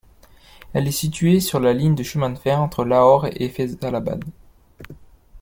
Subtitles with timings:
[0.73, 4.25] Elle est située sur la ligne de chemin de fer entre Lahore et Faisalabad.